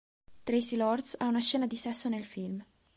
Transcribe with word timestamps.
Traci 0.45 0.77
Lords 0.77 1.15
ha 1.19 1.27
una 1.27 1.37
scena 1.39 1.67
di 1.67 1.75
sesso 1.75 2.09
nel 2.09 2.25
film. 2.25 2.59